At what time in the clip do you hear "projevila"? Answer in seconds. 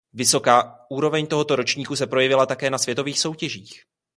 2.07-2.45